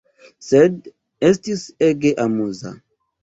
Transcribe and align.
Sed, 0.45 0.87
estis 1.29 1.67
ege 1.89 2.13
amuza. 2.27 2.73